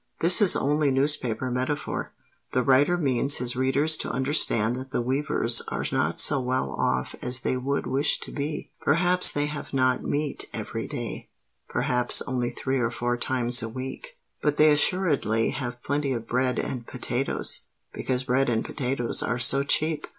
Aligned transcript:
This 0.19 0.41
is 0.41 0.55
only 0.55 0.89
newspaper 0.89 1.51
metaphor: 1.51 2.11
the 2.53 2.63
writer 2.63 2.97
means 2.97 3.35
his 3.37 3.55
readers 3.55 3.95
to 3.97 4.09
understand 4.09 4.75
that 4.75 4.89
the 4.89 5.03
weavers 5.03 5.61
are 5.67 5.85
not 5.91 6.19
so 6.19 6.39
well 6.39 6.71
off 6.71 7.13
as 7.21 7.41
they 7.41 7.55
would 7.55 7.85
wish 7.85 8.19
to 8.21 8.31
be. 8.31 8.71
Perhaps 8.81 9.31
they 9.31 9.45
have 9.45 9.75
not 9.75 10.03
meat 10.03 10.45
every 10.53 10.87
day—perhaps 10.87 12.23
only 12.23 12.49
three 12.49 12.79
or 12.79 12.89
four 12.89 13.15
times 13.15 13.61
a 13.61 13.69
week: 13.69 14.17
but 14.41 14.57
they 14.57 14.71
assuredly 14.71 15.51
have 15.51 15.83
plenty 15.83 16.13
of 16.13 16.27
bread 16.27 16.57
and 16.57 16.87
potatoes—because 16.87 18.23
bread 18.23 18.49
and 18.49 18.65
potatoes 18.65 19.21
are 19.21 19.37
so 19.37 19.61
cheap!" 19.61 20.07